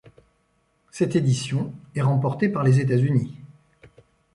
[0.89, 3.37] Cette édition est remportée par les États-Unis.